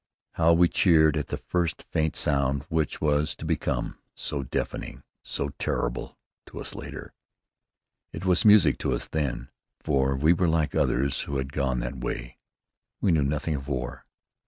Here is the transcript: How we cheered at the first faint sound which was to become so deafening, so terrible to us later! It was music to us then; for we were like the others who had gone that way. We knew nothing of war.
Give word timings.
How 0.31 0.53
we 0.53 0.67
cheered 0.67 1.15
at 1.15 1.27
the 1.27 1.37
first 1.37 1.83
faint 1.83 2.15
sound 2.15 2.63
which 2.69 2.99
was 2.99 3.35
to 3.35 3.45
become 3.45 3.99
so 4.15 4.41
deafening, 4.41 5.03
so 5.21 5.49
terrible 5.59 6.17
to 6.47 6.59
us 6.59 6.73
later! 6.73 7.13
It 8.11 8.25
was 8.25 8.43
music 8.43 8.79
to 8.79 8.93
us 8.93 9.07
then; 9.07 9.51
for 9.79 10.15
we 10.15 10.33
were 10.33 10.47
like 10.47 10.71
the 10.71 10.81
others 10.81 11.21
who 11.29 11.37
had 11.37 11.53
gone 11.53 11.81
that 11.81 11.99
way. 11.99 12.39
We 12.99 13.11
knew 13.11 13.21
nothing 13.23 13.53
of 13.53 13.67
war. 13.67 14.07